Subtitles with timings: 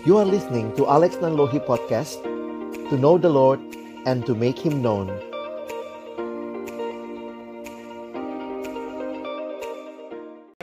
[0.00, 2.24] You are listening to Alex Nanlohi Podcast
[2.88, 3.60] To know the Lord
[4.08, 5.12] and to make Him known.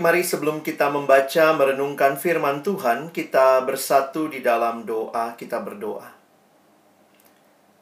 [0.02, 6.18] Mari sebelum kita membaca merenungkan firman Tuhan Kita bersatu di dalam doa, kita berdoa.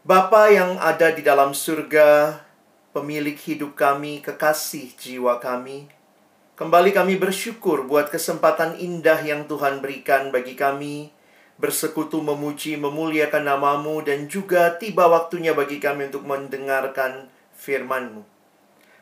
[0.04, 2.36] Bapa yang ada di dalam surga
[2.92, 5.88] Pemilik hidup kami, kekasih jiwa kami
[6.60, 11.16] Kembali kami bersyukur buat kesempatan indah yang Tuhan berikan bagi kami
[11.56, 18.28] bersekutu memuji, memuliakan namamu, dan juga tiba waktunya bagi kami untuk mendengarkan firman-Mu.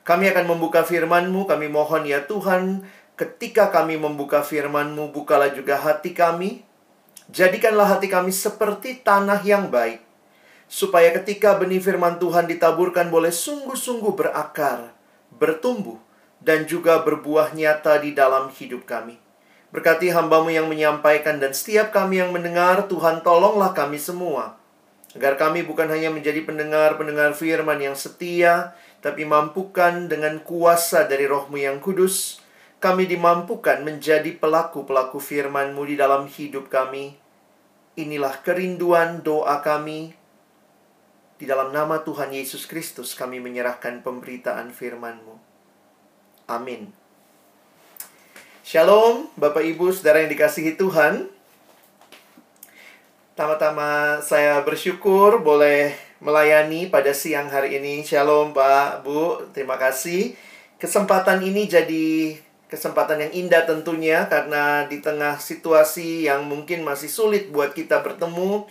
[0.06, 2.86] Kami akan membuka firman-Mu, kami mohon ya Tuhan,
[3.18, 6.62] ketika kami membuka firman-Mu, bukalah juga hati kami,
[7.32, 10.04] jadikanlah hati kami seperti tanah yang baik,
[10.68, 14.92] supaya ketika benih firman Tuhan ditaburkan boleh sungguh-sungguh berakar,
[15.34, 15.98] bertumbuh,
[16.44, 19.23] dan juga berbuah nyata di dalam hidup kami.
[19.74, 24.62] Berkati hambamu yang menyampaikan dan setiap kami yang mendengar, Tuhan tolonglah kami semua.
[25.18, 31.58] Agar kami bukan hanya menjadi pendengar-pendengar firman yang setia, tapi mampukan dengan kuasa dari rohmu
[31.58, 32.38] yang kudus,
[32.78, 37.18] kami dimampukan menjadi pelaku-pelaku firman-Mu di dalam hidup kami.
[37.98, 40.14] Inilah kerinduan doa kami.
[41.42, 45.36] Di dalam nama Tuhan Yesus Kristus kami menyerahkan pemberitaan firman-Mu.
[46.46, 47.03] Amin.
[48.64, 51.28] Shalom, Bapak Ibu, saudara yang dikasihi Tuhan.
[53.36, 55.92] Tama-tama saya bersyukur boleh
[56.24, 58.08] melayani pada siang hari ini.
[58.08, 60.40] Shalom, Pak, Bu, terima kasih.
[60.80, 62.40] Kesempatan ini jadi
[62.72, 68.64] kesempatan yang indah tentunya karena di tengah situasi yang mungkin masih sulit buat kita bertemu,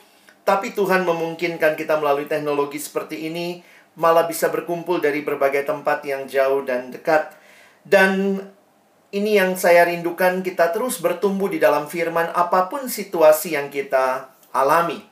[0.49, 3.61] tapi Tuhan memungkinkan kita melalui teknologi seperti ini
[4.01, 7.37] malah bisa berkumpul dari berbagai tempat yang jauh dan dekat.
[7.85, 8.41] Dan
[9.13, 14.33] ini yang saya rindukan kita terus bertumbuh di dalam firman apa pun situasi yang kita
[14.57, 15.05] alami.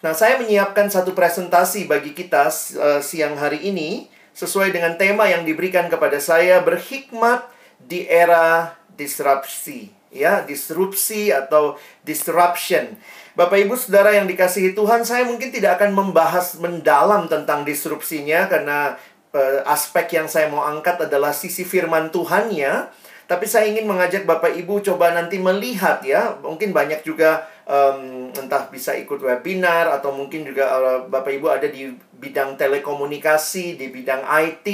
[0.00, 5.44] Nah, saya menyiapkan satu presentasi bagi kita uh, siang hari ini sesuai dengan tema yang
[5.44, 7.44] diberikan kepada saya berhikmat
[7.82, 12.96] di era disrupsi, ya, disrupsi atau disruption.
[13.34, 18.94] Bapak Ibu Saudara yang dikasihi Tuhan, saya mungkin tidak akan membahas mendalam tentang disrupsinya karena
[19.34, 22.97] uh, aspek yang saya mau angkat adalah sisi firman Tuhannya
[23.28, 28.72] tapi saya ingin mengajak Bapak Ibu coba nanti melihat ya, mungkin banyak juga um, entah
[28.72, 34.24] bisa ikut webinar atau mungkin juga uh, Bapak Ibu ada di bidang telekomunikasi, di bidang
[34.24, 34.66] IT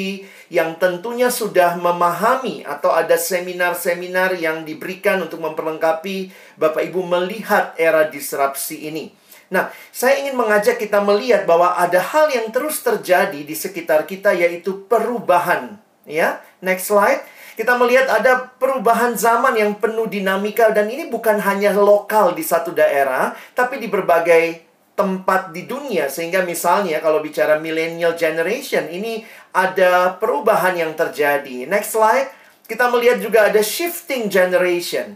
[0.54, 8.06] yang tentunya sudah memahami atau ada seminar-seminar yang diberikan untuk memperlengkapi Bapak Ibu melihat era
[8.06, 9.10] disrupsi ini.
[9.50, 14.30] Nah, saya ingin mengajak kita melihat bahwa ada hal yang terus terjadi di sekitar kita
[14.30, 15.74] yaitu perubahan,
[16.06, 16.38] ya.
[16.62, 17.33] Next slide.
[17.54, 22.74] Kita melihat ada perubahan zaman yang penuh dinamika dan ini bukan hanya lokal di satu
[22.74, 24.58] daerah, tapi di berbagai
[24.98, 26.10] tempat di dunia.
[26.10, 29.22] Sehingga misalnya kalau bicara millennial generation, ini
[29.54, 31.70] ada perubahan yang terjadi.
[31.70, 32.30] Next slide,
[32.66, 35.14] kita melihat juga ada shifting generation.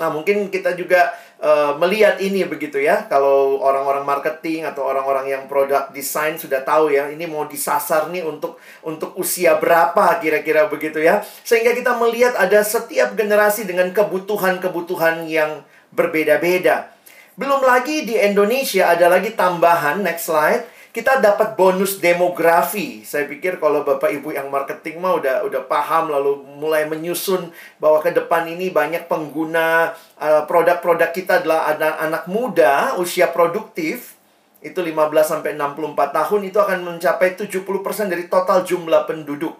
[0.00, 3.04] Nah, mungkin kita juga Uh, melihat ini begitu ya.
[3.04, 8.24] Kalau orang-orang marketing atau orang-orang yang produk design sudah tahu ya, ini mau disasar nih
[8.24, 11.20] untuk untuk usia berapa kira-kira begitu ya.
[11.44, 15.60] Sehingga kita melihat ada setiap generasi dengan kebutuhan-kebutuhan yang
[15.92, 16.88] berbeda-beda.
[17.36, 23.02] Belum lagi di Indonesia ada lagi tambahan next slide kita dapat bonus demografi.
[23.02, 27.50] Saya pikir kalau Bapak Ibu yang marketing mah udah udah paham lalu mulai menyusun
[27.82, 29.90] bahwa ke depan ini banyak pengguna
[30.22, 34.14] uh, produk-produk kita adalah anak anak muda usia produktif
[34.62, 34.94] itu 15
[35.26, 37.58] sampai 64 tahun itu akan mencapai 70%
[38.06, 39.58] dari total jumlah penduduk.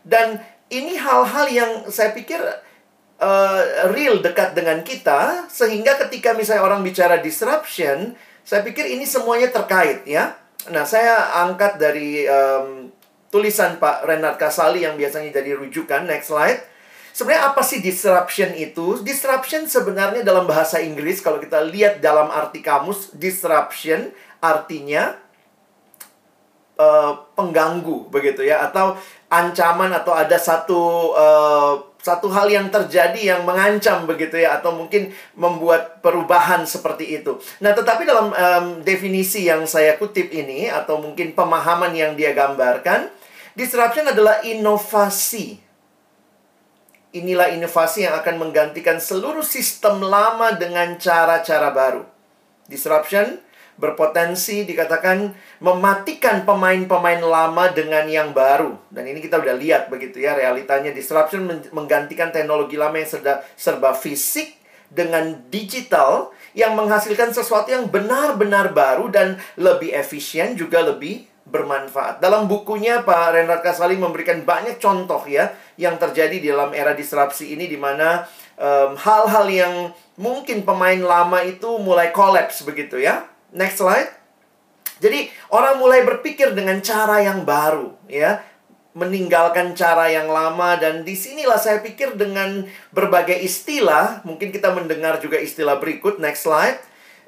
[0.00, 0.40] Dan
[0.72, 2.40] ini hal-hal yang saya pikir
[3.20, 3.62] uh,
[3.92, 10.08] real dekat dengan kita sehingga ketika misalnya orang bicara disruption, saya pikir ini semuanya terkait
[10.08, 10.41] ya.
[10.70, 12.86] Nah, saya angkat dari um,
[13.34, 16.06] tulisan Pak Renard Kasali yang biasanya jadi rujukan.
[16.06, 16.62] Next slide.
[17.12, 19.02] Sebenarnya apa sih disruption itu?
[19.02, 25.20] Disruption sebenarnya dalam bahasa Inggris kalau kita lihat dalam arti kamus, disruption artinya
[26.80, 28.96] uh, pengganggu begitu ya atau
[29.28, 35.14] ancaman atau ada satu uh, satu hal yang terjadi yang mengancam begitu ya atau mungkin
[35.38, 37.38] membuat perubahan seperti itu.
[37.62, 43.06] Nah, tetapi dalam um, definisi yang saya kutip ini atau mungkin pemahaman yang dia gambarkan,
[43.54, 45.62] disruption adalah inovasi.
[47.14, 52.02] Inilah inovasi yang akan menggantikan seluruh sistem lama dengan cara-cara baru.
[52.66, 53.38] Disruption
[53.80, 58.76] berpotensi dikatakan mematikan pemain-pemain lama dengan yang baru.
[58.92, 63.90] Dan ini kita udah lihat begitu ya realitanya disruption menggantikan teknologi lama yang serba, serba
[63.96, 64.60] fisik
[64.92, 72.20] dengan digital yang menghasilkan sesuatu yang benar-benar baru dan lebih efisien juga lebih bermanfaat.
[72.22, 77.56] Dalam bukunya Pak Renard Kasali memberikan banyak contoh ya yang terjadi di dalam era disrupsi
[77.56, 78.28] ini di mana
[78.62, 79.74] hal hal-hal yang
[80.14, 83.26] mungkin pemain lama itu mulai kolaps begitu ya.
[83.52, 84.10] Next slide.
[85.02, 88.40] Jadi orang mulai berpikir dengan cara yang baru ya.
[88.92, 95.16] Meninggalkan cara yang lama dan di sinilah saya pikir dengan berbagai istilah mungkin kita mendengar
[95.16, 96.76] juga istilah berikut next slide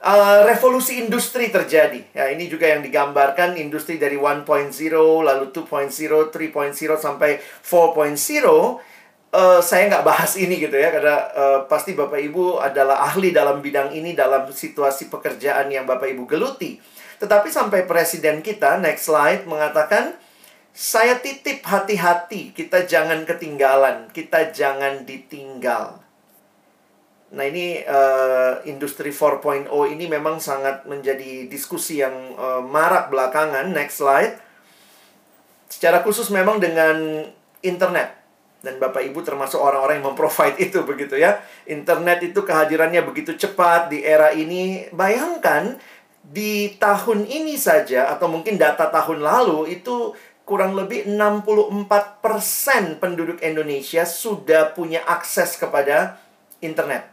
[0.04, 2.04] uh, revolusi industri terjadi.
[2.12, 4.44] Ya ini juga yang digambarkan industri dari 1.0
[5.24, 5.88] lalu 2.0
[6.30, 8.93] 3.0 sampai 4.0
[9.34, 13.58] Uh, saya nggak bahas ini gitu ya karena uh, pasti bapak ibu adalah ahli dalam
[13.58, 16.78] bidang ini dalam situasi pekerjaan yang bapak ibu geluti
[17.18, 20.14] tetapi sampai presiden kita next slide mengatakan
[20.74, 26.02] saya titip hati-hati, kita jangan ketinggalan, kita jangan ditinggal.
[27.30, 33.70] Nah, ini uh, industri 4.0 ini memang sangat menjadi diskusi yang uh, marak belakangan.
[33.70, 34.34] Next slide.
[35.70, 37.22] Secara khusus memang dengan
[37.62, 38.23] internet.
[38.64, 41.44] Dan Bapak Ibu termasuk orang-orang yang memprovide itu begitu ya.
[41.68, 44.88] Internet itu kehadirannya begitu cepat di era ini.
[44.88, 45.76] Bayangkan
[46.24, 50.16] di tahun ini saja atau mungkin data tahun lalu itu
[50.48, 56.16] kurang lebih 64% penduduk Indonesia sudah punya akses kepada
[56.60, 57.08] internet.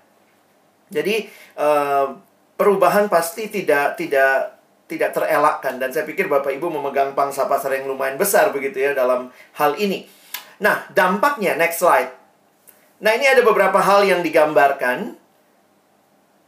[0.91, 2.15] Jadi uh,
[2.59, 4.59] perubahan pasti tidak tidak
[4.91, 8.91] tidak terelakkan dan saya pikir Bapak Ibu memegang pangsa pasar yang lumayan besar begitu ya
[8.91, 10.03] dalam hal ini.
[10.61, 12.13] Nah, dampaknya next slide.
[13.01, 15.17] Nah, ini ada beberapa hal yang digambarkan.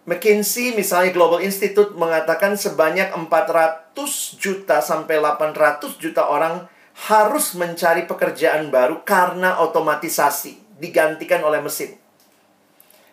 [0.05, 3.97] McKinsey misalnya Global Institute mengatakan sebanyak 400
[4.37, 6.69] juta sampai 800 juta orang
[7.09, 11.97] harus mencari pekerjaan baru karena otomatisasi digantikan oleh mesin.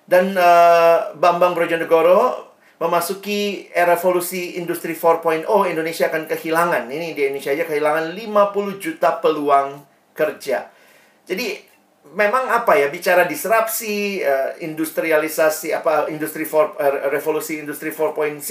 [0.04, 2.50] Dan uh, Bambang Brojonegoro
[2.82, 9.86] memasuki revolusi industri 4.0 Indonesia akan kehilangan ini di Indonesia aja kehilangan 50 juta peluang
[10.12, 10.79] kerja.
[11.28, 11.70] Jadi
[12.16, 18.42] memang apa ya bicara disrupsi uh, industrialisasi apa industri 4 uh, eh, revolusi industri 4.0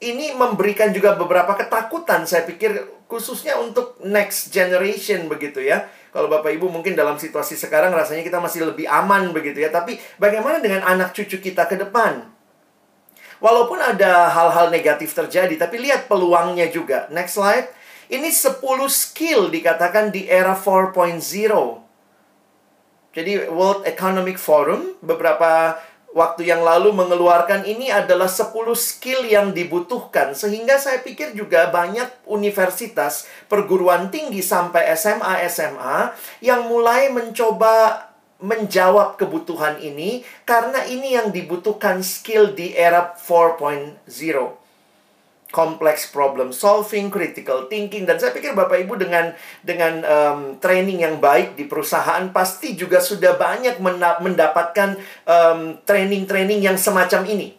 [0.00, 5.90] ini memberikan juga beberapa ketakutan saya pikir khususnya untuk next generation begitu ya.
[6.10, 10.00] Kalau Bapak Ibu mungkin dalam situasi sekarang rasanya kita masih lebih aman begitu ya, tapi
[10.18, 12.26] bagaimana dengan anak cucu kita ke depan?
[13.38, 17.06] Walaupun ada hal-hal negatif terjadi, tapi lihat peluangnya juga.
[17.14, 17.72] Next slide.
[18.10, 18.58] Ini 10
[18.90, 21.22] skill dikatakan di era 4.0.
[23.14, 25.78] Jadi World Economic Forum beberapa
[26.10, 32.26] waktu yang lalu mengeluarkan ini adalah 10 skill yang dibutuhkan sehingga saya pikir juga banyak
[32.26, 36.10] universitas perguruan tinggi sampai SMA SMA
[36.42, 38.10] yang mulai mencoba
[38.42, 44.59] menjawab kebutuhan ini karena ini yang dibutuhkan skill di era 4.0
[45.50, 49.34] complex problem solving, critical thinking dan saya pikir Bapak Ibu dengan
[49.66, 53.82] dengan um, training yang baik di perusahaan pasti juga sudah banyak
[54.22, 54.96] mendapatkan
[55.84, 57.58] training-training um, yang semacam ini.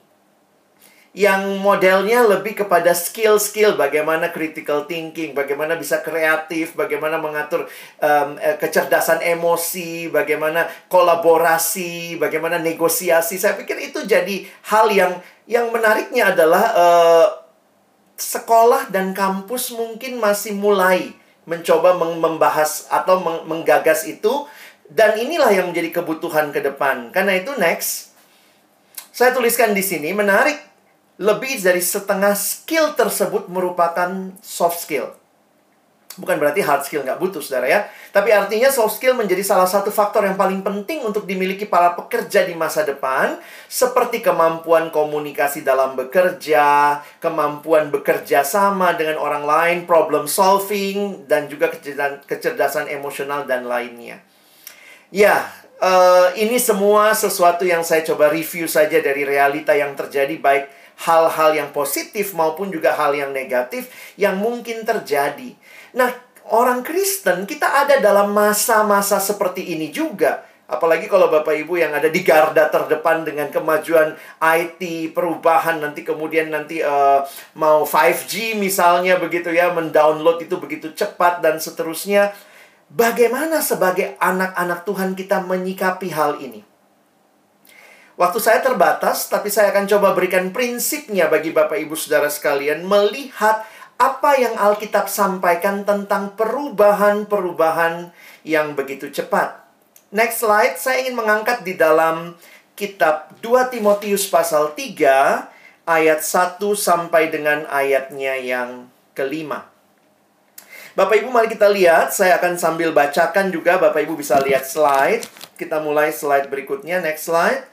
[1.11, 7.67] Yang modelnya lebih kepada skill-skill bagaimana critical thinking, bagaimana bisa kreatif, bagaimana mengatur
[7.99, 13.35] um, kecerdasan emosi, bagaimana kolaborasi, bagaimana negosiasi.
[13.35, 15.19] Saya pikir itu jadi hal yang
[15.51, 17.40] yang menariknya adalah uh,
[18.21, 21.17] sekolah dan kampus mungkin masih mulai
[21.49, 23.17] mencoba membahas atau
[23.49, 24.45] menggagas itu
[24.87, 27.09] dan inilah yang menjadi kebutuhan ke depan.
[27.09, 28.13] Karena itu next
[29.11, 30.57] saya tuliskan di sini menarik
[31.21, 35.20] lebih dari setengah skill tersebut merupakan soft skill.
[36.19, 37.79] Bukan berarti hard skill nggak butuh, saudara ya.
[38.11, 42.43] Tapi artinya soft skill menjadi salah satu faktor yang paling penting untuk dimiliki para pekerja
[42.43, 43.39] di masa depan.
[43.71, 51.71] Seperti kemampuan komunikasi dalam bekerja, kemampuan bekerja sama dengan orang lain, problem solving, dan juga
[51.71, 54.19] kecerdasan, kecerdasan emosional dan lainnya.
[55.15, 55.47] Ya,
[55.79, 60.65] uh, ini semua sesuatu yang saya coba review saja dari realita yang terjadi baik
[61.01, 65.57] hal-hal yang positif maupun juga hal yang negatif yang mungkin terjadi.
[65.97, 66.11] Nah,
[66.51, 70.47] orang Kristen kita ada dalam masa-masa seperti ini juga.
[70.71, 76.47] Apalagi kalau Bapak Ibu yang ada di garda terdepan dengan kemajuan IT, perubahan nanti kemudian
[76.47, 77.27] nanti uh,
[77.59, 82.31] mau 5G misalnya begitu ya, mendownload itu begitu cepat dan seterusnya.
[82.87, 86.63] Bagaimana sebagai anak-anak Tuhan kita menyikapi hal ini?
[88.15, 93.67] Waktu saya terbatas, tapi saya akan coba berikan prinsipnya bagi Bapak Ibu Saudara sekalian melihat
[94.01, 98.09] apa yang Alkitab sampaikan tentang perubahan-perubahan
[98.41, 99.61] yang begitu cepat.
[100.09, 102.33] Next slide, saya ingin mengangkat di dalam
[102.73, 109.69] kitab 2 Timotius pasal 3 ayat 1 sampai dengan ayatnya yang kelima.
[110.97, 115.23] Bapak Ibu mari kita lihat, saya akan sambil bacakan juga Bapak Ibu bisa lihat slide.
[115.55, 117.70] Kita mulai slide berikutnya, next slide.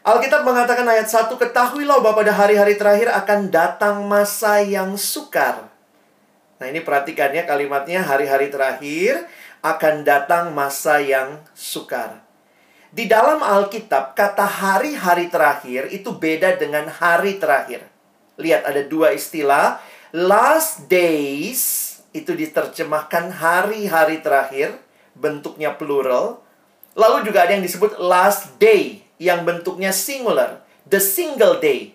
[0.00, 5.68] Alkitab mengatakan ayat 1, Ketahuilah bahwa pada hari-hari terakhir akan datang masa yang sukar.
[6.56, 9.28] Nah ini perhatikannya kalimatnya hari-hari terakhir
[9.60, 12.24] akan datang masa yang sukar.
[12.88, 17.84] Di dalam Alkitab, kata hari-hari terakhir itu beda dengan hari terakhir.
[18.40, 19.84] Lihat ada dua istilah,
[20.16, 24.80] last days itu diterjemahkan hari-hari terakhir,
[25.12, 26.40] bentuknya plural.
[26.96, 31.92] Lalu juga ada yang disebut last day, yang bentuknya singular, the single day.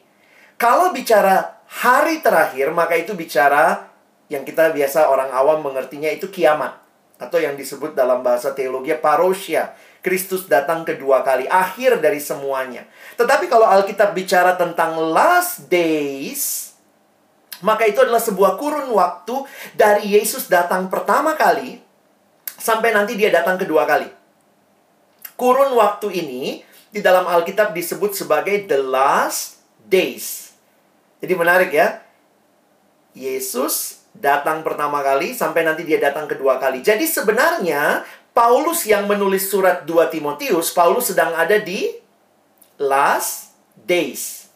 [0.61, 3.89] Kalau bicara hari terakhir, maka itu bicara
[4.29, 6.77] yang kita biasa orang awam mengertinya itu kiamat.
[7.17, 9.73] Atau yang disebut dalam bahasa teologi parosia.
[10.05, 12.85] Kristus datang kedua kali, akhir dari semuanya.
[13.17, 16.75] Tetapi kalau Alkitab bicara tentang last days,
[17.65, 19.33] maka itu adalah sebuah kurun waktu
[19.73, 21.81] dari Yesus datang pertama kali
[22.61, 24.05] sampai nanti dia datang kedua kali.
[25.33, 26.61] Kurun waktu ini
[26.95, 30.55] di dalam Alkitab disebut sebagai the last days.
[31.19, 31.99] Jadi menarik ya.
[33.11, 36.79] Yesus datang pertama kali sampai nanti dia datang kedua kali.
[36.79, 41.91] Jadi sebenarnya Paulus yang menulis surat 2 Timotius, Paulus sedang ada di
[42.79, 44.47] last days.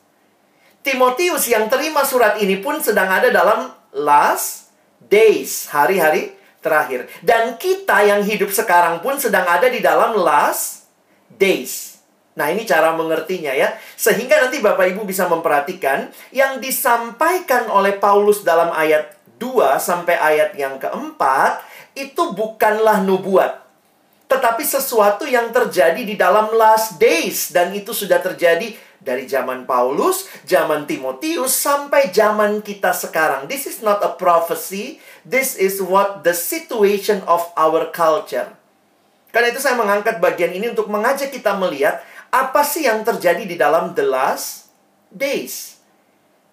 [0.80, 4.72] Timotius yang terima surat ini pun sedang ada dalam last
[5.12, 7.12] days, hari-hari terakhir.
[7.20, 10.88] Dan kita yang hidup sekarang pun sedang ada di dalam last
[11.36, 11.89] days.
[12.38, 13.74] Nah, ini cara mengertinya ya.
[13.98, 20.54] Sehingga nanti Bapak Ibu bisa memperhatikan yang disampaikan oleh Paulus dalam ayat 2 sampai ayat
[20.60, 21.64] yang keempat
[21.96, 23.66] itu bukanlah nubuat.
[24.30, 30.28] Tetapi sesuatu yang terjadi di dalam last days dan itu sudah terjadi dari zaman Paulus,
[30.46, 33.50] zaman Timotius, sampai zaman kita sekarang.
[33.50, 35.02] This is not a prophecy.
[35.26, 38.54] This is what the situation of our culture.
[39.34, 43.58] Karena itu saya mengangkat bagian ini untuk mengajak kita melihat apa sih yang terjadi di
[43.58, 44.70] dalam the last
[45.10, 45.82] days.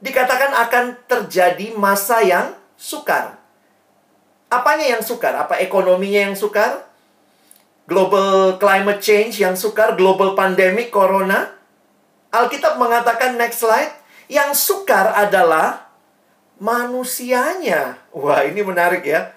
[0.01, 3.41] Dikatakan akan terjadi masa yang sukar.
[4.53, 5.37] Apanya yang sukar?
[5.37, 6.85] Apa ekonominya yang sukar?
[7.89, 9.97] Global climate change yang sukar?
[9.97, 11.55] Global pandemic, corona?
[12.33, 13.95] Alkitab mengatakan next slide,
[14.29, 15.89] yang sukar adalah
[16.61, 18.01] manusianya.
[18.13, 19.33] Wah, ini menarik ya.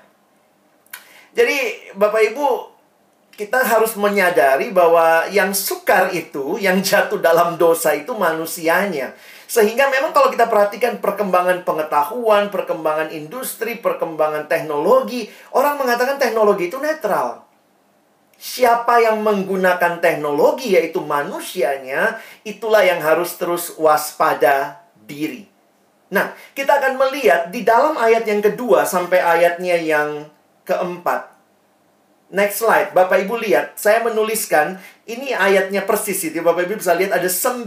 [1.31, 2.47] Jadi, Bapak Ibu,
[3.39, 9.15] kita harus menyadari bahwa yang sukar itu, yang jatuh dalam dosa itu manusianya.
[9.47, 16.83] Sehingga memang kalau kita perhatikan perkembangan pengetahuan, perkembangan industri, perkembangan teknologi, orang mengatakan teknologi itu
[16.83, 17.47] netral
[18.39, 25.43] siapa yang menggunakan teknologi, yaitu manusianya, itulah yang harus terus waspada diri.
[26.09, 30.09] Nah, kita akan melihat di dalam ayat yang kedua sampai ayatnya yang
[30.63, 31.38] keempat.
[32.29, 34.77] Next slide, Bapak Ibu lihat, saya menuliskan
[35.09, 36.45] ini ayatnya persis itu.
[36.45, 37.65] Bapak Ibu bisa lihat ada 19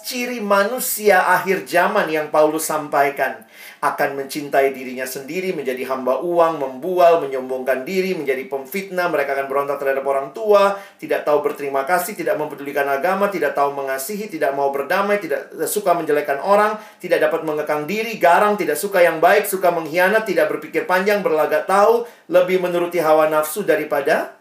[0.00, 3.44] ciri manusia akhir zaman yang Paulus sampaikan
[3.84, 9.76] akan mencintai dirinya sendiri, menjadi hamba uang, membual, menyombongkan diri, menjadi pemfitnah, mereka akan berontak
[9.76, 14.72] terhadap orang tua, tidak tahu berterima kasih, tidak mempedulikan agama, tidak tahu mengasihi, tidak mau
[14.72, 19.68] berdamai, tidak suka menjelekkan orang, tidak dapat mengekang diri, garang, tidak suka yang baik, suka
[19.68, 24.32] mengkhianat, tidak berpikir panjang, berlagak tahu, lebih menuruti hawa nafsu daripada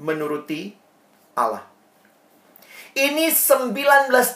[0.00, 0.72] menuruti
[1.36, 1.76] Allah.
[2.96, 3.76] Ini 19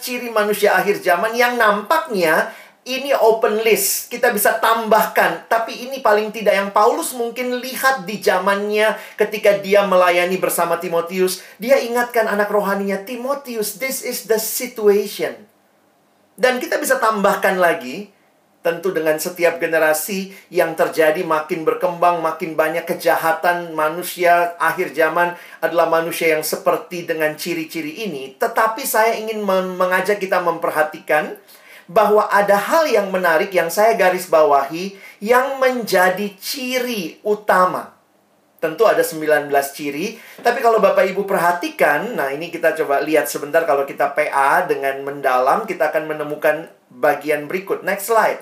[0.05, 2.53] ciri manusia akhir zaman yang nampaknya
[2.89, 4.09] ini open list.
[4.09, 5.45] Kita bisa tambahkan.
[5.47, 11.45] Tapi ini paling tidak yang Paulus mungkin lihat di zamannya ketika dia melayani bersama Timotius.
[11.61, 15.37] Dia ingatkan anak rohaninya, Timotius, this is the situation.
[16.41, 18.09] Dan kita bisa tambahkan lagi,
[18.61, 25.89] tentu dengan setiap generasi yang terjadi makin berkembang, makin banyak kejahatan manusia akhir zaman adalah
[25.89, 28.37] manusia yang seperti dengan ciri-ciri ini.
[28.37, 31.37] Tetapi saya ingin mengajak kita memperhatikan
[31.91, 37.99] bahwa ada hal yang menarik yang saya garis bawahi yang menjadi ciri utama.
[38.63, 43.65] Tentu ada 19 ciri, tapi kalau Bapak Ibu perhatikan, nah ini kita coba lihat sebentar
[43.67, 47.83] kalau kita PA dengan mendalam, kita akan menemukan bagian berikut.
[47.83, 48.39] Next slide.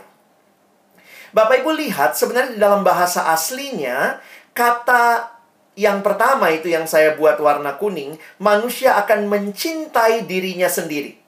[1.33, 4.19] Bapak Ibu lihat sebenarnya di dalam bahasa aslinya
[4.53, 5.39] kata
[5.79, 11.28] yang pertama itu yang saya buat warna kuning, manusia akan mencintai dirinya sendiri.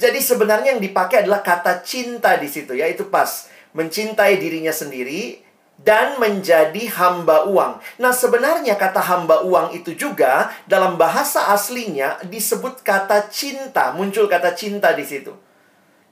[0.00, 3.52] Jadi sebenarnya yang dipakai adalah kata cinta di situ ya, itu pas.
[3.76, 5.44] Mencintai dirinya sendiri.
[5.80, 7.80] dan menjadi hamba uang.
[7.96, 14.52] Nah, sebenarnya kata hamba uang itu juga dalam bahasa aslinya disebut kata cinta, muncul kata
[14.52, 15.32] cinta di situ.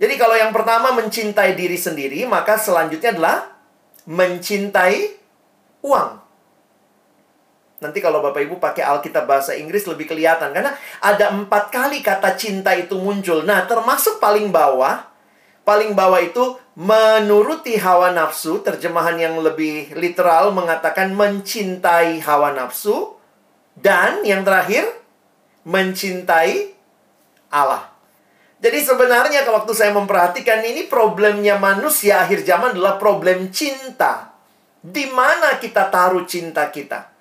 [0.00, 3.38] Jadi kalau yang pertama mencintai diri sendiri, maka selanjutnya adalah
[4.08, 5.20] mencintai
[5.84, 6.10] uang.
[7.78, 12.34] Nanti kalau Bapak Ibu pakai Alkitab bahasa Inggris lebih kelihatan karena ada empat kali kata
[12.34, 13.46] cinta itu muncul.
[13.46, 15.06] Nah, termasuk paling bawah,
[15.62, 18.66] paling bawah itu menuruti hawa nafsu.
[18.66, 23.14] Terjemahan yang lebih literal mengatakan mencintai hawa nafsu
[23.78, 24.82] dan yang terakhir
[25.62, 26.74] mencintai
[27.54, 27.94] Allah.
[28.58, 34.34] Jadi sebenarnya kalau waktu saya memperhatikan ini problemnya manusia akhir zaman adalah problem cinta.
[34.82, 37.17] Di mana kita taruh cinta kita?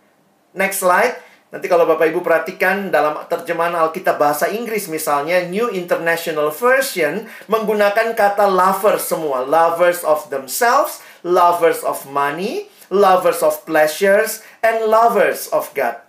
[0.56, 1.18] Next slide.
[1.48, 8.12] Nanti kalau Bapak Ibu perhatikan dalam terjemahan Alkitab bahasa Inggris misalnya New International Version menggunakan
[8.12, 9.48] kata lovers semua.
[9.48, 16.04] Lovers of themselves, lovers of money, lovers of pleasures, and lovers of God.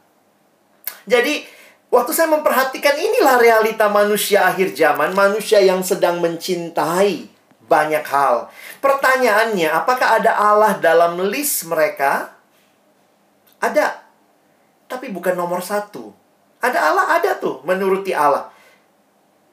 [1.07, 1.47] Jadi
[1.87, 7.31] waktu saya memperhatikan inilah realita manusia akhir zaman, manusia yang sedang mencintai
[7.71, 8.51] banyak hal.
[8.83, 12.35] Pertanyaannya, apakah ada Allah dalam list mereka?
[13.63, 14.08] Ada
[14.89, 16.11] tapi bukan nomor satu.
[16.59, 18.51] Ada Allah, ada tuh menuruti Allah.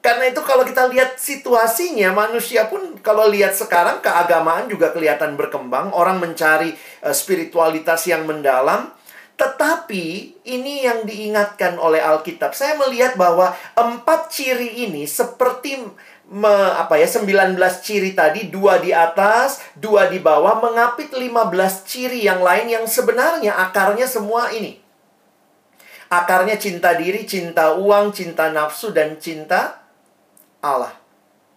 [0.06, 5.90] Karena itu kalau kita lihat situasinya, manusia pun kalau lihat sekarang keagamaan juga kelihatan berkembang.
[5.90, 6.70] Orang mencari
[7.02, 8.94] uh, spiritualitas yang mendalam.
[9.36, 10.04] Tetapi
[10.48, 12.56] ini yang diingatkan oleh Alkitab.
[12.56, 15.84] Saya melihat bahwa empat ciri ini seperti
[16.30, 21.36] me, apa ya 19 ciri tadi, dua di atas, dua di bawah, mengapit 15
[21.84, 24.85] ciri yang lain yang sebenarnya akarnya semua ini.
[26.06, 29.82] Akarnya cinta diri, cinta uang, cinta nafsu, dan cinta
[30.62, 30.94] Allah.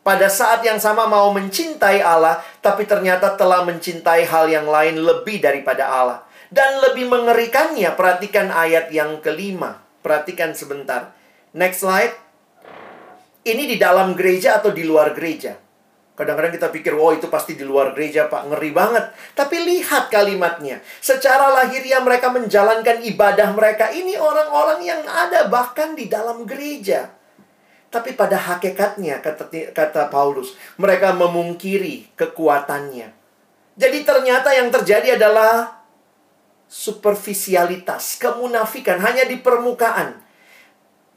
[0.02, 5.38] Pada saat yang sama mau mencintai Allah, tapi ternyata telah mencintai hal yang lain lebih
[5.38, 6.26] daripada Allah.
[6.50, 9.86] Dan lebih mengerikannya, perhatikan ayat yang kelima.
[10.02, 11.14] Perhatikan sebentar.
[11.54, 12.18] Next slide.
[13.46, 15.69] Ini di dalam gereja atau di luar gereja?
[16.20, 19.08] Kadang-kadang kita pikir, wow itu pasti di luar gereja pak, ngeri banget.
[19.32, 20.84] Tapi lihat kalimatnya.
[21.00, 23.88] Secara lahiriah mereka menjalankan ibadah mereka.
[23.88, 27.08] Ini orang-orang yang ada bahkan di dalam gereja.
[27.88, 33.16] Tapi pada hakikatnya, kata, kata Paulus, mereka memungkiri kekuatannya.
[33.80, 35.80] Jadi ternyata yang terjadi adalah
[36.68, 40.20] superficialitas, kemunafikan hanya di permukaan.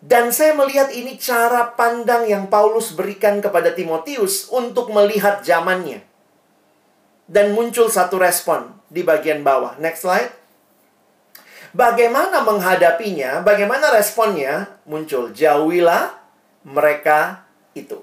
[0.02, 6.02] Dan saya melihat ini cara pandang yang Paulus berikan kepada Timotius untuk melihat zamannya.
[7.30, 9.78] Dan muncul satu respon di bagian bawah.
[9.78, 10.34] Next slide.
[11.70, 13.46] Bagaimana menghadapinya?
[13.46, 14.74] Bagaimana responnya?
[14.90, 16.18] Muncul, jauhilah
[16.66, 18.02] mereka itu.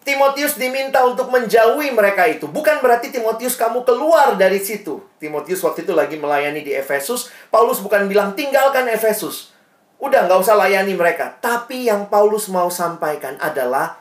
[0.00, 2.48] Timotius diminta untuk menjauhi mereka itu.
[2.48, 5.04] Bukan berarti Timotius kamu keluar dari situ.
[5.20, 7.28] Timotius waktu itu lagi melayani di Efesus.
[7.52, 9.52] Paulus bukan bilang tinggalkan Efesus.
[10.00, 11.36] Udah nggak usah layani mereka.
[11.38, 14.00] Tapi yang Paulus mau sampaikan adalah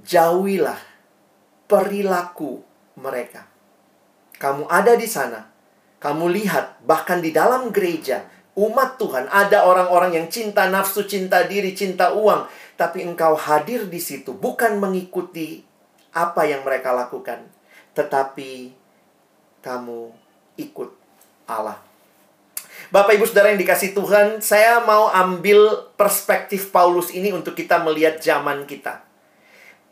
[0.00, 0.80] jauhilah
[1.68, 2.64] perilaku
[2.96, 3.44] mereka.
[4.40, 5.52] Kamu ada di sana.
[6.00, 8.24] Kamu lihat bahkan di dalam gereja
[8.56, 12.48] umat Tuhan ada orang-orang yang cinta nafsu, cinta diri, cinta uang,
[12.80, 15.60] tapi engkau hadir di situ bukan mengikuti
[16.16, 17.44] apa yang mereka lakukan,
[17.92, 18.72] tetapi
[19.60, 20.08] kamu
[20.56, 20.90] ikut
[21.44, 21.76] Allah.
[22.96, 28.24] Bapak Ibu Saudara yang dikasih Tuhan, saya mau ambil perspektif Paulus ini untuk kita melihat
[28.24, 29.04] zaman kita.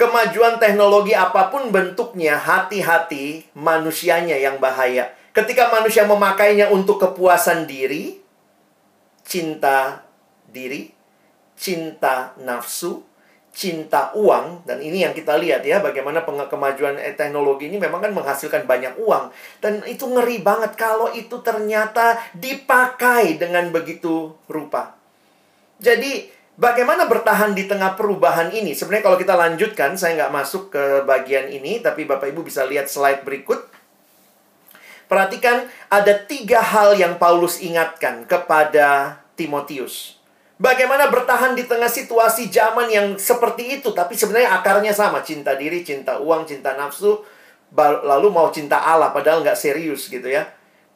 [0.00, 5.12] Kemajuan teknologi apa pun bentuknya, hati-hati manusianya yang bahaya.
[5.36, 8.24] Ketika manusia memakainya untuk kepuasan diri,
[9.20, 10.08] cinta
[10.48, 10.88] diri,
[11.60, 13.04] cinta nafsu,
[13.54, 18.10] cinta uang dan ini yang kita lihat ya bagaimana kemajuan eh, teknologi ini memang kan
[18.10, 19.30] menghasilkan banyak uang
[19.62, 24.98] dan itu ngeri banget kalau itu ternyata dipakai dengan begitu rupa.
[25.78, 26.26] Jadi
[26.58, 28.74] bagaimana bertahan di tengah perubahan ini?
[28.74, 32.90] Sebenarnya kalau kita lanjutkan saya nggak masuk ke bagian ini tapi Bapak Ibu bisa lihat
[32.90, 33.70] slide berikut.
[35.06, 40.13] Perhatikan ada tiga hal yang Paulus ingatkan kepada Timotius.
[40.54, 45.82] Bagaimana bertahan di tengah situasi zaman yang seperti itu, tapi sebenarnya akarnya sama, cinta diri,
[45.82, 47.26] cinta uang, cinta nafsu,
[48.06, 50.46] lalu mau cinta Allah, padahal nggak serius gitu ya.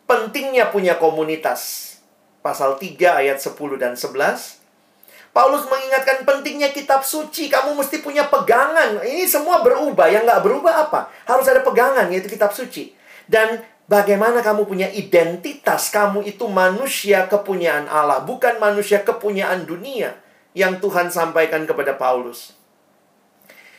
[0.07, 1.85] Pentingnya punya komunitas.
[2.39, 4.63] Pasal 3 ayat 10 dan 11.
[5.35, 7.51] Paulus mengingatkan pentingnya kitab suci.
[7.53, 9.05] Kamu mesti punya pegangan.
[9.05, 10.09] Ini semua berubah.
[10.09, 11.13] Yang nggak berubah apa?
[11.29, 12.95] Harus ada pegangan, yaitu kitab suci.
[13.29, 15.89] Dan Bagaimana kamu punya identitas?
[15.89, 20.13] Kamu itu manusia kepunyaan Allah, bukan manusia kepunyaan dunia
[20.53, 22.53] yang Tuhan sampaikan kepada Paulus.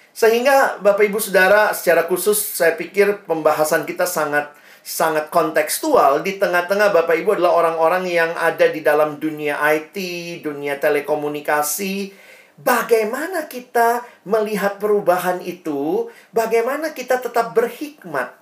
[0.09, 4.49] Sehingga Bapak Ibu Saudara, secara khusus saya pikir pembahasan kita sangat
[4.81, 9.93] sangat kontekstual di tengah-tengah Bapak Ibu adalah orang-orang yang ada di dalam dunia IT,
[10.41, 12.09] dunia telekomunikasi.
[12.57, 16.09] Bagaimana kita melihat perubahan itu?
[16.33, 18.35] Bagaimana kita tetap berhikmat?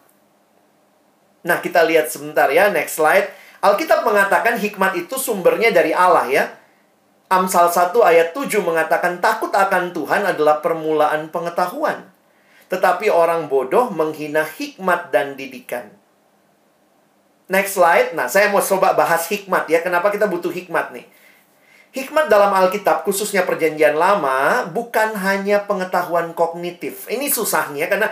[1.45, 3.29] Nah, kita lihat sebentar ya, next slide.
[3.61, 6.43] Alkitab mengatakan hikmat itu sumbernya dari Allah ya.
[7.27, 12.07] Amsal 1 ayat 7 mengatakan takut akan Tuhan adalah permulaan pengetahuan.
[12.71, 15.91] Tetapi orang bodoh menghina hikmat dan didikan.
[17.47, 18.15] Next slide.
[18.15, 19.79] Nah, saya mau coba bahas hikmat ya.
[19.79, 21.07] Kenapa kita butuh hikmat nih?
[21.95, 27.07] Hikmat dalam Alkitab, khususnya perjanjian lama, bukan hanya pengetahuan kognitif.
[27.07, 28.11] Ini susahnya karena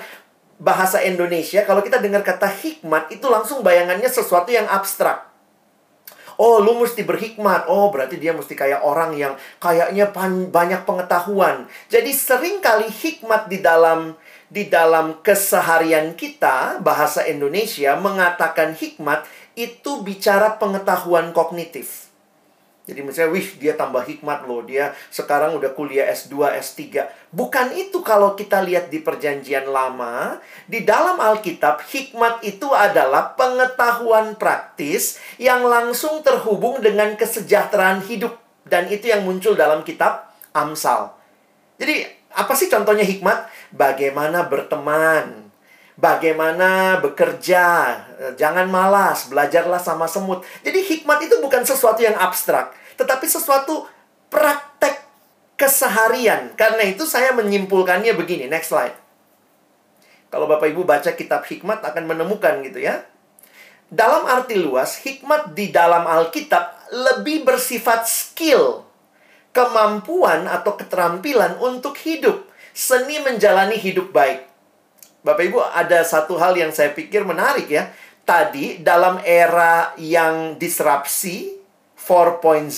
[0.60, 5.36] bahasa Indonesia, kalau kita dengar kata hikmat, itu langsung bayangannya sesuatu yang abstrak.
[6.36, 7.72] Oh, lu mesti berhikmat.
[7.72, 10.12] Oh, berarti dia mesti kayak orang yang kayaknya
[10.52, 11.63] banyak pengetahuan.
[11.88, 14.20] Jadi sering kali hikmat di dalam
[14.52, 19.24] di dalam keseharian kita, bahasa Indonesia mengatakan hikmat
[19.56, 22.05] itu bicara pengetahuan kognitif.
[22.86, 27.10] Jadi misalnya, wih dia tambah hikmat loh, dia sekarang udah kuliah S2, S3.
[27.34, 30.38] Bukan itu kalau kita lihat di perjanjian lama,
[30.69, 38.38] di dalam Alkitab, hikmat itu adalah pengetahuan praktis yang langsung terhubung dengan kesejahteraan hidup.
[38.65, 41.10] Dan itu yang muncul dalam kitab Amsal.
[41.82, 42.06] Jadi,
[42.38, 43.50] apa sih contohnya hikmat?
[43.74, 45.45] Bagaimana berteman,
[45.96, 47.98] bagaimana bekerja,
[48.36, 50.44] jangan malas, belajarlah sama semut.
[50.62, 53.88] Jadi hikmat itu bukan sesuatu yang abstrak, tetapi sesuatu
[54.28, 55.02] praktek
[55.56, 56.52] keseharian.
[56.60, 58.96] Karena itu saya menyimpulkannya begini, next slide.
[60.28, 63.08] Kalau Bapak Ibu baca kitab hikmat akan menemukan gitu ya.
[63.88, 68.84] Dalam arti luas, hikmat di dalam Alkitab lebih bersifat skill,
[69.56, 72.44] kemampuan atau keterampilan untuk hidup,
[72.76, 74.55] seni menjalani hidup baik.
[75.26, 77.90] Bapak Ibu, ada satu hal yang saya pikir menarik ya.
[78.30, 81.50] Tadi dalam era yang disrupsi
[81.98, 82.70] 4.0,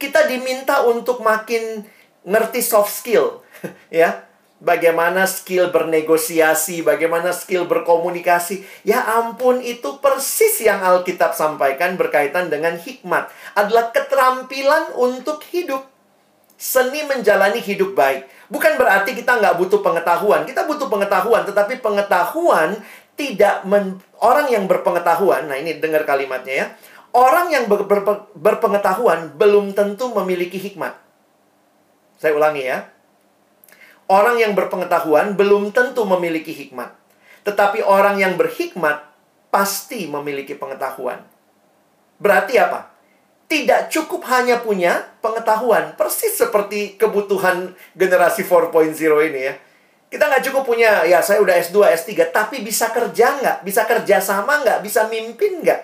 [0.00, 1.84] kita diminta untuk makin
[2.24, 3.44] ngerti soft skill,
[3.92, 4.24] ya.
[4.62, 8.64] Bagaimana skill bernegosiasi, bagaimana skill berkomunikasi.
[8.88, 13.28] Ya ampun, itu persis yang Alkitab sampaikan berkaitan dengan hikmat.
[13.58, 15.91] Adalah keterampilan untuk hidup.
[16.62, 18.30] Seni menjalani hidup baik.
[18.46, 20.46] Bukan berarti kita nggak butuh pengetahuan.
[20.46, 22.78] Kita butuh pengetahuan, tetapi pengetahuan
[23.18, 23.98] tidak men...
[24.22, 25.50] orang yang berpengetahuan.
[25.50, 26.66] Nah, ini dengar kalimatnya ya.
[27.10, 30.94] Orang yang ber, ber, berpengetahuan belum tentu memiliki hikmat.
[32.22, 32.86] Saya ulangi ya.
[34.06, 36.94] Orang yang berpengetahuan belum tentu memiliki hikmat.
[37.42, 39.02] Tetapi orang yang berhikmat
[39.50, 41.26] pasti memiliki pengetahuan.
[42.22, 42.91] Berarti apa?
[43.52, 45.92] Tidak cukup hanya punya pengetahuan.
[46.00, 48.96] Persis seperti kebutuhan generasi 4.0
[49.28, 49.54] ini ya.
[50.08, 53.56] Kita nggak cukup punya, ya saya udah S2, S3, tapi bisa kerja nggak?
[53.60, 54.80] Bisa kerja sama nggak?
[54.80, 55.80] Bisa mimpin nggak?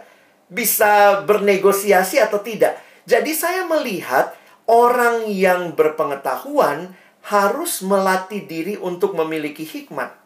[0.49, 2.81] Bisa bernegosiasi atau tidak?
[3.05, 4.33] Jadi saya melihat
[4.65, 6.97] orang yang berpengetahuan
[7.29, 10.17] harus melatih diri untuk memiliki hikmat.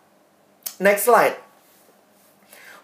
[0.79, 1.35] Next slide.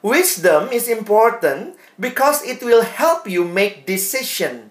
[0.03, 4.70] Wisdom is important because it will help you make decision.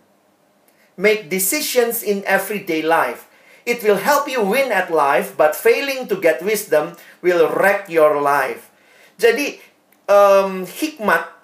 [0.97, 3.29] Make decisions in everyday life.
[3.67, 8.17] It will help you win at life, but failing to get wisdom will wreck your
[8.17, 8.71] life.
[9.19, 9.59] Jadi
[10.07, 11.37] um, hikmat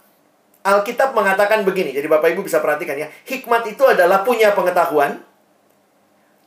[0.64, 1.92] Alkitab mengatakan begini.
[1.92, 3.12] Jadi Bapak Ibu bisa perhatikan ya.
[3.28, 5.20] Hikmat itu adalah punya pengetahuan.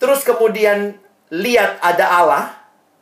[0.00, 0.96] Terus kemudian
[1.28, 2.44] lihat ada Allah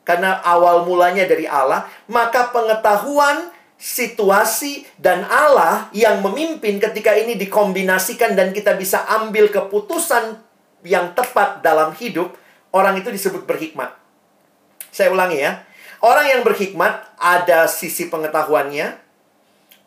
[0.02, 8.32] karena awal mulanya dari Allah, maka pengetahuan situasi dan Allah yang memimpin ketika ini dikombinasikan
[8.38, 10.38] dan kita bisa ambil keputusan
[10.87, 12.37] yang tepat dalam hidup,
[12.70, 13.92] orang itu disebut berhikmat.
[14.94, 15.64] Saya ulangi ya.
[16.04, 19.00] Orang yang berhikmat ada sisi pengetahuannya,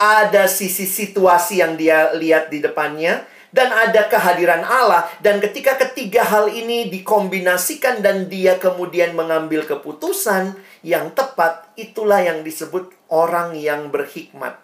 [0.02, 5.08] ada sisi situasi yang dia lihat di depannya, dan ada kehadiran Allah.
[5.24, 12.44] Dan ketika ketiga hal ini dikombinasikan dan dia kemudian mengambil keputusan yang tepat, itulah yang
[12.44, 14.60] disebut orang yang berhikmat.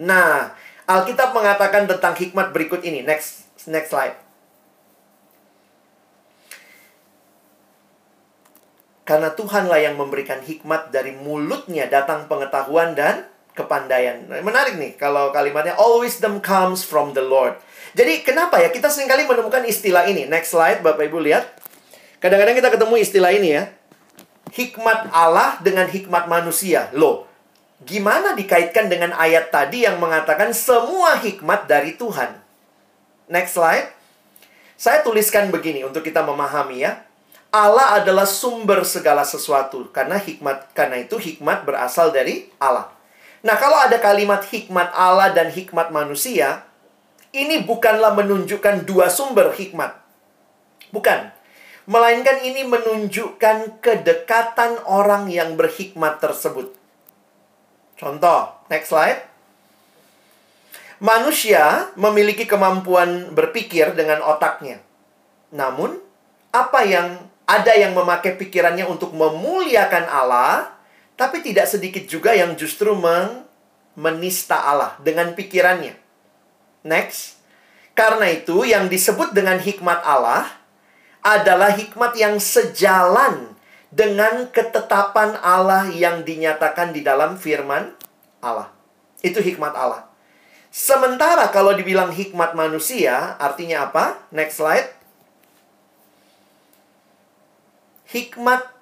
[0.00, 0.56] Nah,
[0.88, 3.04] Alkitab mengatakan tentang hikmat berikut ini.
[3.04, 4.16] Next next slide.
[9.04, 13.26] Karena Tuhanlah yang memberikan hikmat dari mulutnya datang pengetahuan dan
[13.60, 14.24] kepandaian.
[14.40, 17.60] Menarik nih kalau kalimatnya all wisdom comes from the Lord.
[17.92, 20.24] Jadi kenapa ya kita sering kali menemukan istilah ini?
[20.24, 21.44] Next slide Bapak Ibu lihat.
[22.20, 23.64] Kadang-kadang kita ketemu istilah ini ya
[24.54, 26.90] hikmat Allah dengan hikmat manusia.
[26.94, 27.26] Loh,
[27.86, 32.34] gimana dikaitkan dengan ayat tadi yang mengatakan semua hikmat dari Tuhan?
[33.30, 33.94] Next slide.
[34.80, 37.04] Saya tuliskan begini untuk kita memahami ya.
[37.50, 42.88] Allah adalah sumber segala sesuatu karena hikmat karena itu hikmat berasal dari Allah.
[43.40, 46.68] Nah, kalau ada kalimat hikmat Allah dan hikmat manusia,
[47.32, 49.96] ini bukanlah menunjukkan dua sumber hikmat.
[50.92, 51.32] Bukan.
[51.90, 56.70] Melainkan ini menunjukkan kedekatan orang yang berhikmat tersebut.
[57.98, 59.26] Contoh, next slide.
[61.00, 64.84] Manusia memiliki kemampuan berpikir dengan otaknya.
[65.50, 65.96] Namun,
[66.52, 67.16] apa yang
[67.48, 70.70] ada yang memakai pikirannya untuk memuliakan Allah,
[71.20, 73.44] tapi tidak sedikit juga yang justru men
[73.92, 75.92] menista Allah dengan pikirannya.
[76.80, 77.36] Next.
[77.92, 80.48] Karena itu yang disebut dengan hikmat Allah
[81.20, 83.52] adalah hikmat yang sejalan
[83.92, 87.92] dengan ketetapan Allah yang dinyatakan di dalam firman
[88.40, 88.72] Allah.
[89.20, 90.08] Itu hikmat Allah.
[90.72, 94.24] Sementara kalau dibilang hikmat manusia, artinya apa?
[94.32, 94.88] Next slide.
[98.08, 98.79] Hikmat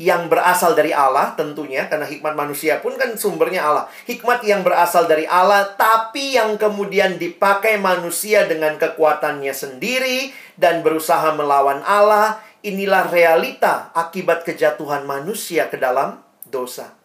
[0.00, 3.84] yang berasal dari Allah tentunya karena hikmat manusia pun kan sumbernya Allah.
[4.08, 11.36] Hikmat yang berasal dari Allah tapi yang kemudian dipakai manusia dengan kekuatannya sendiri dan berusaha
[11.36, 16.96] melawan Allah, inilah realita akibat kejatuhan manusia ke dalam dosa.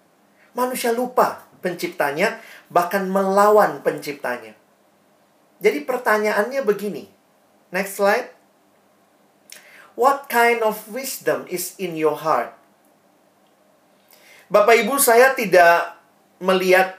[0.56, 2.40] Manusia lupa penciptanya
[2.72, 4.56] bahkan melawan penciptanya.
[5.62, 7.06] Jadi pertanyaannya begini.
[7.70, 8.32] Next slide.
[9.98, 12.57] What kind of wisdom is in your heart?
[14.48, 16.00] Bapak Ibu, saya tidak
[16.40, 16.96] melihat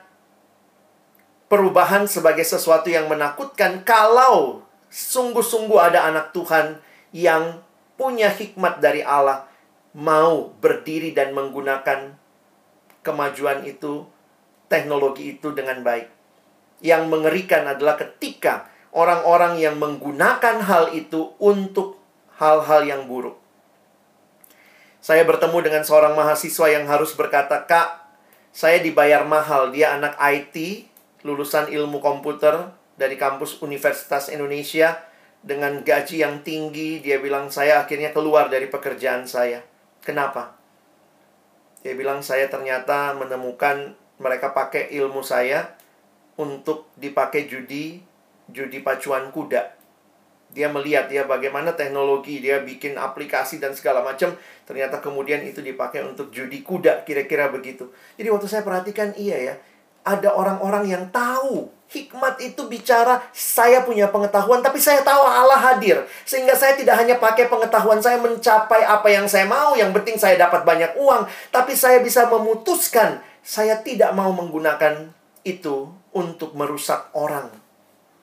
[1.48, 4.60] perubahan sebagai sesuatu yang menakutkan kalau
[4.92, 6.76] sungguh-sungguh ada anak Tuhan
[7.16, 7.64] yang
[7.96, 9.48] punya hikmat dari Allah
[9.96, 12.20] mau berdiri dan menggunakan
[13.00, 14.04] kemajuan itu,
[14.68, 16.12] teknologi itu dengan baik.
[16.84, 21.96] Yang mengerikan adalah ketika orang-orang yang menggunakan hal itu untuk
[22.36, 23.37] hal-hal yang buruk.
[24.98, 28.02] Saya bertemu dengan seorang mahasiswa yang harus berkata, "Kak,
[28.50, 29.70] saya dibayar mahal.
[29.70, 30.86] Dia anak IT,
[31.22, 34.98] lulusan ilmu komputer dari kampus Universitas Indonesia
[35.46, 36.98] dengan gaji yang tinggi.
[36.98, 39.62] Dia bilang, "Saya akhirnya keluar dari pekerjaan saya."
[40.02, 40.58] Kenapa?
[41.86, 45.78] Dia bilang, "Saya ternyata menemukan mereka pakai ilmu saya
[46.34, 48.02] untuk dipakai judi,
[48.50, 49.77] judi pacuan kuda."
[50.48, 54.32] Dia melihat ya bagaimana teknologi, dia bikin aplikasi dan segala macam.
[54.64, 57.92] Ternyata kemudian itu dipakai untuk judi kuda, kira-kira begitu.
[58.16, 59.54] Jadi waktu saya perhatikan, iya ya,
[60.08, 66.04] ada orang-orang yang tahu hikmat itu bicara saya punya pengetahuan tapi saya tahu Allah hadir
[66.28, 70.36] sehingga saya tidak hanya pakai pengetahuan saya mencapai apa yang saya mau yang penting saya
[70.36, 75.16] dapat banyak uang tapi saya bisa memutuskan saya tidak mau menggunakan
[75.48, 77.48] itu untuk merusak orang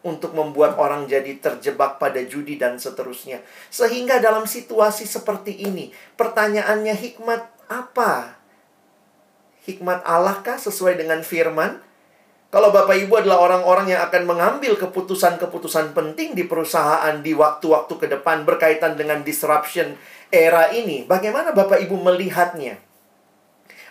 [0.05, 3.41] untuk membuat orang jadi terjebak pada judi dan seterusnya.
[3.73, 8.37] Sehingga dalam situasi seperti ini, pertanyaannya hikmat apa?
[9.65, 11.81] Hikmat Allah kah sesuai dengan firman?
[12.53, 18.07] Kalau Bapak Ibu adalah orang-orang yang akan mengambil keputusan-keputusan penting di perusahaan di waktu-waktu ke
[18.07, 19.97] depan berkaitan dengan disruption
[20.29, 22.77] era ini, bagaimana Bapak Ibu melihatnya?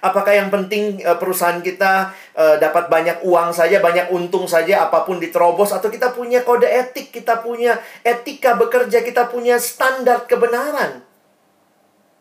[0.04, 5.08] Apakah yang penting uh, perusahaan kita uh, dapat banyak uang saja, banyak untung saja, apa
[5.08, 11.00] pun diterobos, atau kita punya kode etik, kita punya etika bekerja, kita punya standar kebenaran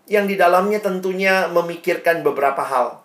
[0.08, 3.04] yang di dalamnya tentunya memikirkan beberapa hal.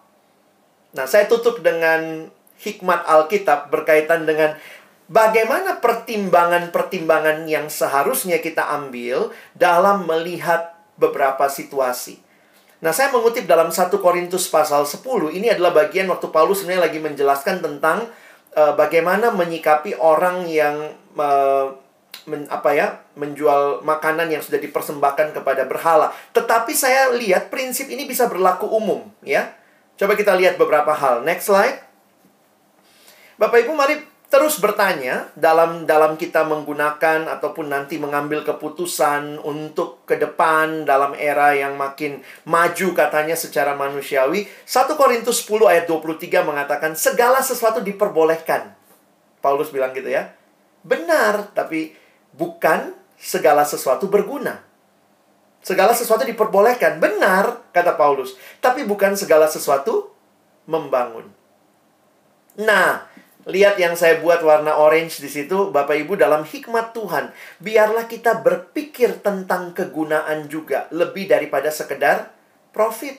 [0.94, 4.58] Nah, saya tutup dengan hikmat Alkitab berkaitan dengan
[5.06, 12.27] bagaimana pertimbangan-pertimbangan yang seharusnya kita ambil dalam melihat beberapa situasi.
[12.78, 15.02] Nah, saya mengutip dalam 1 Korintus pasal 10.
[15.34, 18.06] Ini adalah bagian waktu Paulus sebenarnya lagi menjelaskan tentang
[18.54, 21.74] uh, bagaimana menyikapi orang yang uh,
[22.30, 22.86] men, apa ya,
[23.18, 26.14] menjual makanan yang sudah dipersembahkan kepada berhala.
[26.30, 29.58] Tetapi saya lihat prinsip ini bisa berlaku umum, ya.
[29.98, 31.26] Coba kita lihat beberapa hal.
[31.26, 31.82] Next slide.
[33.42, 40.20] Bapak Ibu, mari terus bertanya dalam dalam kita menggunakan ataupun nanti mengambil keputusan untuk ke
[40.20, 46.92] depan dalam era yang makin maju katanya secara manusiawi 1 Korintus 10 ayat 23 mengatakan
[46.92, 48.76] segala sesuatu diperbolehkan.
[49.40, 50.36] Paulus bilang gitu ya.
[50.84, 51.96] Benar tapi
[52.36, 54.60] bukan segala sesuatu berguna.
[55.64, 57.00] Segala sesuatu diperbolehkan.
[57.00, 60.12] Benar kata Paulus tapi bukan segala sesuatu
[60.68, 61.32] membangun.
[62.60, 63.08] Nah
[63.48, 67.32] Lihat yang saya buat warna orange di situ, Bapak Ibu dalam hikmat Tuhan,
[67.64, 72.28] biarlah kita berpikir tentang kegunaan juga lebih daripada sekedar
[72.76, 73.16] profit.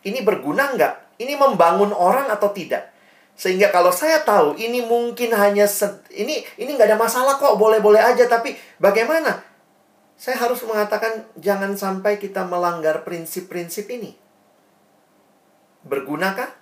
[0.00, 1.20] Ini berguna nggak?
[1.20, 2.88] Ini membangun orang atau tidak?
[3.36, 5.68] Sehingga kalau saya tahu ini mungkin hanya
[6.10, 8.24] ini ini nggak ada masalah kok, boleh-boleh aja.
[8.26, 9.44] Tapi bagaimana?
[10.18, 14.18] Saya harus mengatakan jangan sampai kita melanggar prinsip-prinsip ini.
[15.86, 16.57] Bergunakah?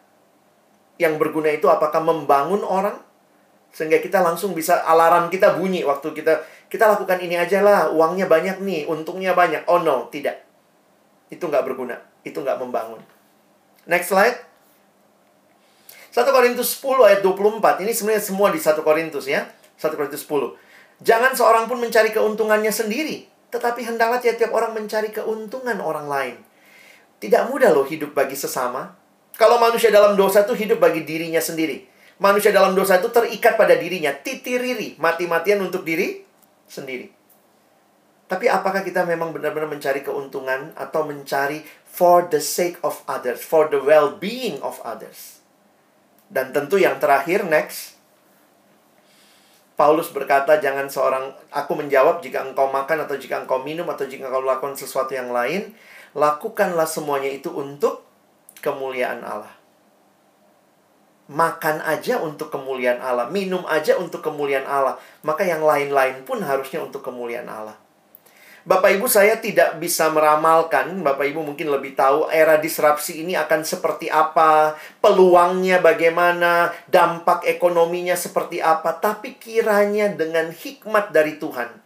[0.96, 2.96] Yang berguna itu apakah membangun orang?
[3.72, 6.40] Sehingga kita langsung bisa alarm kita bunyi waktu kita
[6.72, 9.68] kita lakukan ini aja lah uangnya banyak nih untungnya banyak.
[9.68, 10.40] Oh no tidak.
[11.28, 12.98] Itu nggak berguna itu nggak membangun.
[13.86, 14.40] Next slide.
[16.16, 19.44] 1 Korintus 10 ayat 24 ini sebenarnya semua di 1 Korintus ya.
[19.76, 20.56] 1 Korintus 10
[21.04, 26.36] jangan seorang pun mencari keuntungannya sendiri tetapi hendaklah tiap-tiap orang mencari keuntungan orang lain.
[27.16, 28.92] Tidak mudah loh hidup bagi sesama
[29.36, 33.76] kalau manusia dalam dosa itu hidup bagi dirinya sendiri Manusia dalam dosa itu terikat pada
[33.76, 36.24] dirinya, titiriri, mati-matian untuk diri
[36.64, 37.12] sendiri.
[38.26, 43.68] Tapi apakah kita memang benar-benar mencari keuntungan atau mencari for the sake of others, for
[43.68, 45.44] the well-being of others?
[46.26, 48.00] Dan tentu yang terakhir, next.
[49.76, 54.32] Paulus berkata, jangan seorang, aku menjawab jika engkau makan atau jika engkau minum atau jika
[54.32, 55.76] engkau lakukan sesuatu yang lain,
[56.16, 58.08] lakukanlah semuanya itu untuk
[58.66, 59.54] kemuliaan Allah.
[61.30, 66.82] Makan aja untuk kemuliaan Allah, minum aja untuk kemuliaan Allah, maka yang lain-lain pun harusnya
[66.82, 67.78] untuk kemuliaan Allah.
[68.66, 73.62] Bapak Ibu saya tidak bisa meramalkan, Bapak Ibu mungkin lebih tahu era disrupsi ini akan
[73.62, 81.85] seperti apa, peluangnya bagaimana, dampak ekonominya seperti apa, tapi kiranya dengan hikmat dari Tuhan,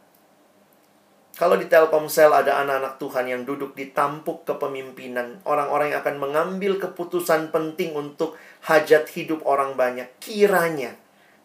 [1.38, 6.76] kalau di Telkomsel ada anak-anak Tuhan yang duduk di tampuk kepemimpinan, orang-orang yang akan mengambil
[6.82, 8.34] keputusan penting untuk
[8.66, 10.98] hajat hidup orang banyak, kiranya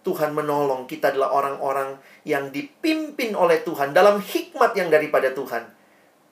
[0.05, 5.73] Tuhan menolong kita adalah orang-orang yang dipimpin oleh Tuhan dalam hikmat yang daripada Tuhan.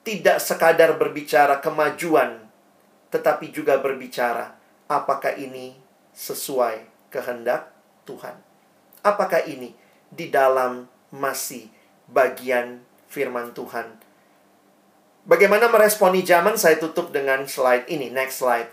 [0.04, 2.44] Tidak sekadar berbicara kemajuan,
[3.10, 4.54] tetapi juga berbicara
[4.86, 5.74] apakah ini
[6.12, 7.72] sesuai kehendak
[8.04, 8.36] Tuhan.
[9.00, 9.72] Apakah ini
[10.12, 11.72] di dalam masih
[12.06, 12.83] bagian
[13.14, 14.02] firman Tuhan.
[15.24, 16.58] Bagaimana meresponi zaman?
[16.58, 18.10] Saya tutup dengan slide ini.
[18.10, 18.68] Next slide.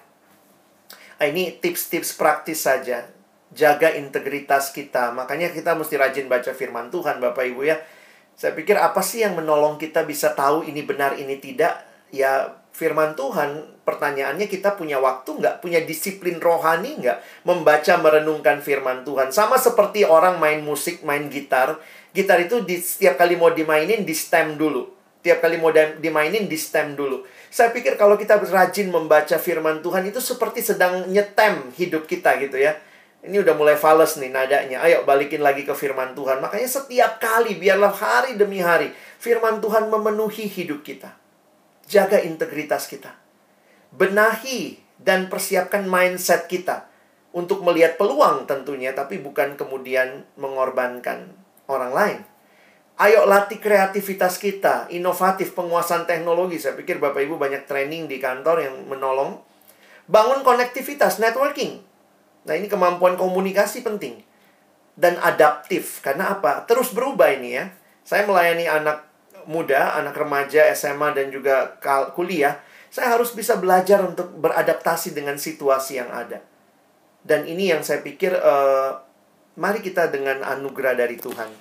[1.21, 3.05] Ah, ini tips-tips praktis saja.
[3.53, 5.13] Jaga integritas kita.
[5.13, 7.77] Makanya kita mesti rajin baca firman Tuhan, Bapak Ibu ya.
[8.33, 11.85] Saya pikir apa sih yang menolong kita bisa tahu ini benar, ini tidak?
[12.09, 15.61] Ya firman Tuhan, pertanyaannya kita punya waktu nggak?
[15.61, 17.45] Punya disiplin rohani nggak?
[17.45, 19.29] Membaca, merenungkan firman Tuhan.
[19.29, 21.77] Sama seperti orang main musik, main gitar
[22.11, 24.87] gitar itu di setiap kali mau dimainin di stem dulu.
[25.21, 27.23] Tiap kali mau dimainin di stem dulu.
[27.53, 32.57] Saya pikir kalau kita rajin membaca firman Tuhan itu seperti sedang nyetem hidup kita gitu
[32.57, 32.73] ya.
[33.21, 34.81] Ini udah mulai fals nih nadanya.
[34.81, 36.41] Ayo balikin lagi ke firman Tuhan.
[36.41, 38.89] Makanya setiap kali biarlah hari demi hari
[39.21, 41.13] firman Tuhan memenuhi hidup kita.
[41.85, 43.13] Jaga integritas kita.
[43.93, 46.89] Benahi dan persiapkan mindset kita
[47.29, 51.40] untuk melihat peluang tentunya tapi bukan kemudian mengorbankan
[51.71, 52.19] orang lain.
[53.01, 56.61] Ayo latih kreativitas kita, inovatif, penguasaan teknologi.
[56.61, 59.41] Saya pikir Bapak Ibu banyak training di kantor yang menolong.
[60.05, 61.81] Bangun konektivitas, networking.
[62.45, 64.21] Nah ini kemampuan komunikasi penting.
[64.93, 66.03] Dan adaptif.
[66.05, 66.61] Karena apa?
[66.69, 67.73] Terus berubah ini ya.
[68.05, 69.07] Saya melayani anak
[69.49, 71.79] muda, anak remaja, SMA, dan juga
[72.13, 72.61] kuliah.
[72.91, 76.43] Saya harus bisa belajar untuk beradaptasi dengan situasi yang ada.
[77.21, 78.99] Dan ini yang saya pikir uh,
[79.59, 81.51] mari kita dengan anugerah dari Tuhan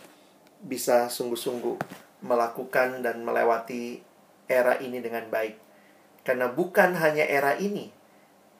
[0.61, 1.77] bisa sungguh-sungguh
[2.21, 4.05] melakukan dan melewati
[4.51, 5.57] era ini dengan baik.
[6.21, 7.89] Karena bukan hanya era ini.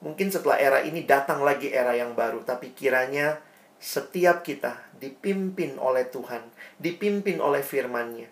[0.01, 3.37] Mungkin setelah era ini datang lagi era yang baru, tapi kiranya
[3.77, 6.41] setiap kita dipimpin oleh Tuhan,
[6.81, 8.25] dipimpin oleh firman-Nya.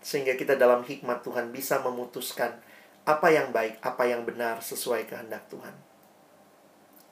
[0.00, 2.56] Sehingga kita dalam hikmat Tuhan bisa memutuskan
[3.04, 5.76] apa yang baik, apa yang benar sesuai kehendak Tuhan.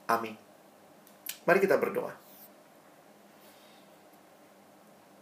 [0.08, 0.40] Amin.
[1.44, 2.27] Mari kita berdoa.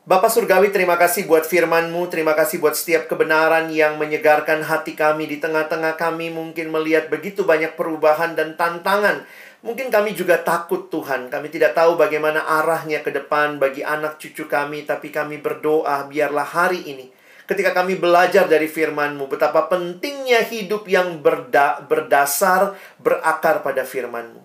[0.07, 5.27] Bapak Surgawi, terima kasih buat firman-Mu, terima kasih buat setiap kebenaran yang menyegarkan hati kami
[5.27, 9.27] di tengah-tengah kami mungkin melihat begitu banyak perubahan dan tantangan.
[9.67, 14.47] Mungkin kami juga takut Tuhan, kami tidak tahu bagaimana arahnya ke depan bagi anak cucu
[14.47, 17.11] kami, tapi kami berdoa biarlah hari ini
[17.51, 24.39] ketika kami belajar dari firman-Mu betapa pentingnya hidup yang berda berdasar, berakar pada firman-Mu.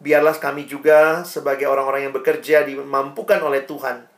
[0.00, 4.11] Biarlah kami juga sebagai orang-orang yang bekerja dimampukan oleh Tuhan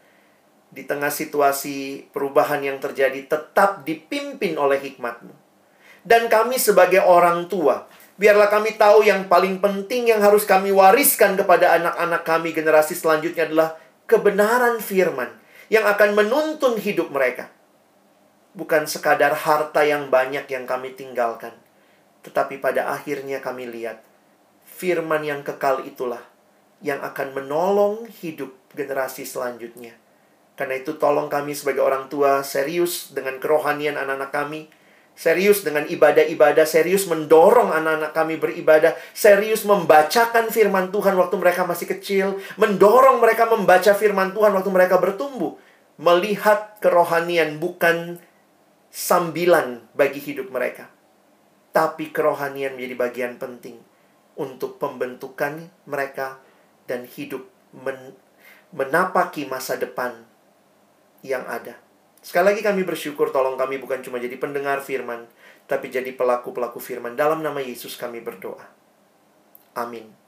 [0.74, 5.30] di tengah situasi perubahan yang terjadi tetap dipimpin oleh hikmatmu.
[6.02, 7.86] Dan kami sebagai orang tua,
[8.18, 13.46] biarlah kami tahu yang paling penting yang harus kami wariskan kepada anak-anak kami generasi selanjutnya
[13.46, 13.78] adalah
[14.10, 15.30] kebenaran firman
[15.70, 17.48] yang akan menuntun hidup mereka.
[18.52, 21.54] Bukan sekadar harta yang banyak yang kami tinggalkan,
[22.26, 24.02] tetapi pada akhirnya kami lihat
[24.66, 26.22] firman yang kekal itulah
[26.82, 30.03] yang akan menolong hidup generasi selanjutnya
[30.54, 34.62] karena itu tolong kami sebagai orang tua serius dengan kerohanian anak-anak kami.
[35.14, 41.86] Serius dengan ibadah-ibadah, serius mendorong anak-anak kami beribadah, serius membacakan firman Tuhan waktu mereka masih
[41.86, 45.54] kecil, mendorong mereka membaca firman Tuhan waktu mereka bertumbuh,
[46.02, 48.18] melihat kerohanian bukan
[48.90, 50.90] sambilan bagi hidup mereka,
[51.70, 53.78] tapi kerohanian menjadi bagian penting
[54.34, 56.42] untuk pembentukan mereka
[56.90, 58.18] dan hidup men
[58.74, 60.26] menapaki masa depan
[61.24, 61.80] yang ada.
[62.20, 65.24] Sekali lagi kami bersyukur tolong kami bukan cuma jadi pendengar firman,
[65.64, 67.16] tapi jadi pelaku-pelaku firman.
[67.16, 68.64] Dalam nama Yesus kami berdoa.
[69.74, 70.23] Amin.